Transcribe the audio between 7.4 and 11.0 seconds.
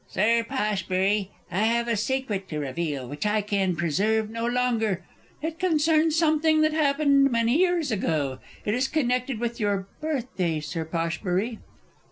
years ago it is connected with your birthday, Sir